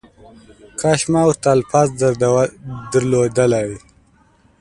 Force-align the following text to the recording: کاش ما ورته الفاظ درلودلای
کاش 0.79 1.01
ما 1.11 1.21
ورته 1.27 1.47
الفاظ 1.55 1.87
درلودلای 2.91 3.69